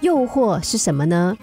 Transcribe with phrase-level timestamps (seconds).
[0.00, 1.36] 诱惑是什么呢？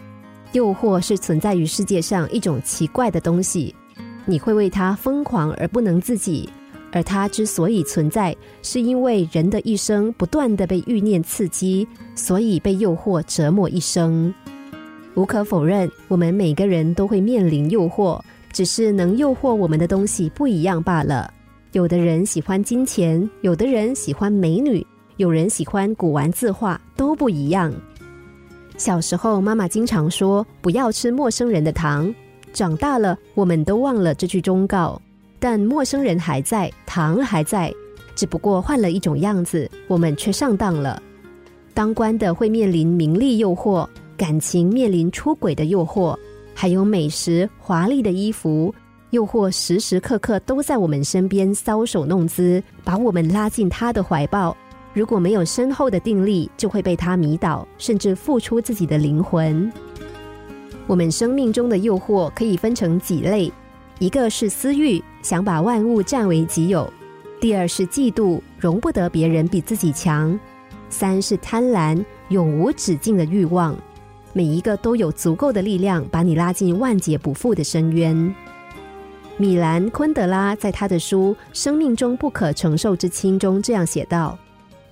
[0.52, 3.74] 诱惑是存在于世界上一种奇怪的东西，
[4.26, 6.50] 你会为它疯狂而不能自己。
[6.92, 14.32] 而它之所以存在，是因为人的一生不断的被欲念刺激，所以被诱惑折磨一生。
[15.16, 21.34] 无可否认，我们每个人都会面临诱惑，只是能诱惑我们的东西不一样罢了。
[21.72, 24.86] 有的人喜欢金钱，有的人喜欢美女，
[25.18, 27.74] 有人喜欢古玩字画，都不一样。
[28.78, 32.14] 小时候，妈妈经常说不要吃陌生人的糖。
[32.52, 35.02] 长大了，我们都忘了这句忠告。
[35.40, 37.74] 但陌生人还在，糖还在，
[38.16, 41.02] 只不过换了一种样子，我们却上当了。
[41.74, 46.18] 当官的会面临名利诱惑，感情面临出轨的诱惑，
[46.54, 48.74] 还有美食、华丽的衣服
[49.10, 54.56] 诱惑，时时刻刻都在我们身边搔首弄姿，把我们拉进他的怀抱。
[54.94, 59.72] 如果没有深厚的定力，就会被他迷倒，甚至付出自己的灵魂。
[60.86, 63.52] 我们生命中的诱惑可以分成几类。
[64.00, 66.86] 一个是私欲，想把万物占为己有；
[67.40, 70.38] 第二是嫉妒，容不得别人比自己强；
[70.90, 73.76] 三是贪婪，永无止境的欲望。
[74.34, 78.36] 每一个都有足够的力量，把你拉进万劫不复的深渊。
[79.38, 84.38] 米兰昆德拉在他的书《生命中不可承受之轻》中这样写道：“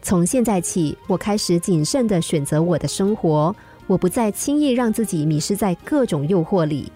[0.02, 3.56] 从现在起，我开始谨慎的选择我的生活，
[3.88, 6.92] 我不再轻易让自己迷失在各种诱惑里。”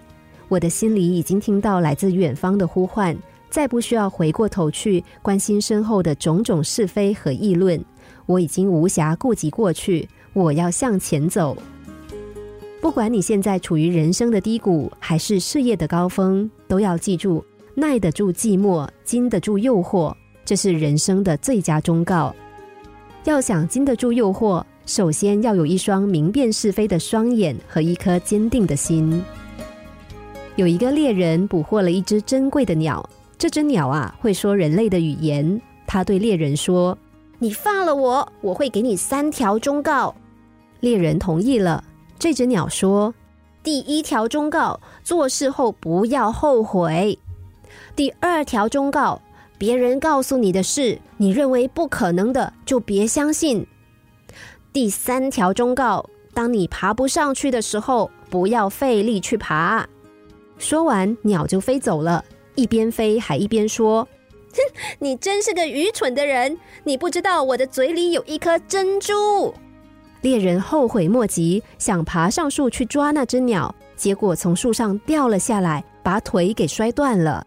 [0.48, 3.16] 我的心里已经听到来自远方的呼唤，
[3.50, 7.84] 再不需要回过头去关心身后的种种是非和议论。
[8.26, 11.56] 我已经无暇顾及过去，我要向前走。
[12.80, 22.32] 不管你现在处于人生的低谷，还是事业的高峰，都要记住：耐得住寂寞，经得住诱惑，这是人生的最佳忠告。
[23.26, 29.20] 要想经得住诱惑，首先要有一双明辨是非的双眼和一颗坚定的心。
[30.54, 33.04] 有一个猎人捕获了一只珍贵的鸟，
[33.36, 35.60] 这只鸟啊会说人类的语言。
[35.88, 36.96] 他对猎人说
[37.40, 40.14] ：“你放了我，我会给你三条忠告。”
[40.78, 41.82] 猎人同意了。
[42.20, 43.12] 这只鸟说
[43.64, 47.18] ：“第一条忠告，做事后不要后悔；
[47.96, 49.20] 第二条忠告，
[49.58, 53.64] 别人告诉你的事，你认为不可能的，就别相信；
[54.72, 59.88] 第三条忠告，当你爬不上去的时候，不要费力去爬。”
[60.58, 62.24] 说完，鸟就飞走了，
[62.54, 64.06] 一边飞还一边说
[64.52, 64.58] ：“哼，
[65.00, 66.58] 你真是个愚蠢的人！
[66.84, 69.54] 你不知道我的嘴里有一颗珍珠。”
[70.22, 77.46] 猎人后悔莫及，想爬上树去抓那只鸟，结果从树上掉了下来，把腿给摔断了。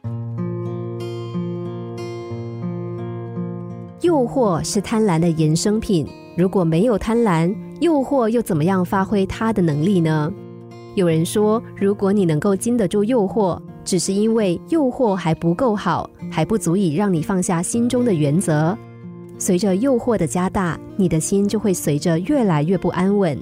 [4.20, 10.30] 诱惑是贪婪的衍生品，如果没有贪婪，诱惑又怎么样发挥它的能力呢？
[10.96, 18.78] 有人说，如果你能够经得住诱惑，只是因为诱惑还不够好，还不足以让你放下心中的原则。
[19.38, 23.40] 随着诱惑的加大，你的心就会随着越来越不安稳。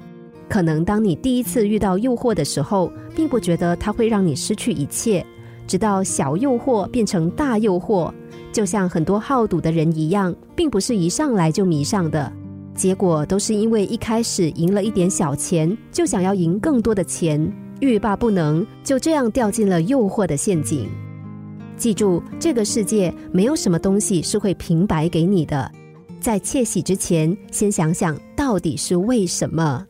[0.47, 5.25] 可能当你第一次遇到诱惑的时候，并不觉得它会让你失去一切，
[5.65, 8.13] 直到小诱惑变成大诱惑，
[8.57, 12.33] 就像很多好赌的人一样，并不是一上来就迷上的。
[12.73, 17.39] 结果都是因为一开始赢了一点小钱，就想要赢更多的钱，
[17.81, 20.89] 欲罢不能，就这样掉进了诱惑的陷阱。
[21.77, 25.71] 记住，这个世界没有什么东西是会平白给你的。
[26.19, 29.85] 在窃喜之前，先想想到底是为什么。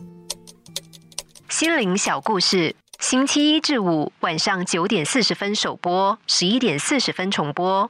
[1.47, 7.89] 心灵小故事，星期一至五晚上九点四十分首播，十一点四十分重播。